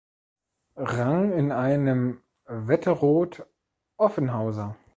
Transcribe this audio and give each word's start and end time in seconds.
Rang 0.77 1.31
in 1.31 1.51
einem 1.51 2.23
Wetteroth-Offenhauser. 2.47 4.75